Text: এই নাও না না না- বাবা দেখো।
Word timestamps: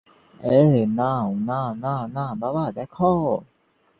এই 0.39 0.73
নাও 0.97 1.27
না 1.47 1.61
না 1.83 1.95
না- 2.15 2.25
বাবা 2.41 2.65
দেখো। 2.71 3.11